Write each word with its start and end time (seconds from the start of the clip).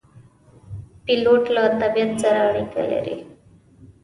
پیلوټ 1.05 1.43
له 1.55 1.63
طبیعت 1.81 2.11
سره 2.21 2.39
اړیکه 2.49 2.81
لري. 2.91 3.17